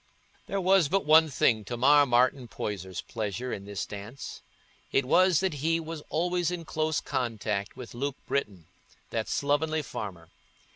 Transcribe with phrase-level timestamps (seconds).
[0.47, 4.41] There was but one thing to mar Martin Poyser's pleasure in this dance:
[4.91, 8.65] it was that he was always in close contact with Luke Britton,
[9.11, 10.31] that slovenly farmer.